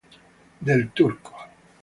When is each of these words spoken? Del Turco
Del 0.61 0.89
Turco 0.95 1.37